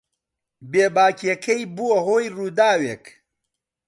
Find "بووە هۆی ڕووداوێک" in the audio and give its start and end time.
1.75-3.05